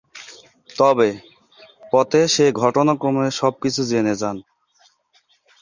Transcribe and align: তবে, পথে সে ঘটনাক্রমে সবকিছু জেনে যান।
তবে, 0.69 1.09
পথে 1.91 2.21
সে 2.27 2.45
ঘটনাক্রমে 2.61 3.27
সবকিছু 3.39 3.81
জেনে 3.83 4.13
যান। 4.21 4.37